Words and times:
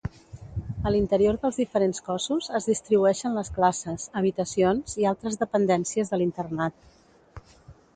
A 0.89 0.93
l'interior 0.95 1.37
dels 1.43 1.59
diferents 1.63 2.01
cossos 2.07 2.49
es 2.61 2.69
distribueixen 2.71 3.37
les 3.41 3.53
classes, 3.61 4.09
habitacions 4.23 5.01
i 5.05 5.11
altres 5.15 5.43
dependències 5.47 6.13
de 6.15 6.21
l'internat. 6.25 7.51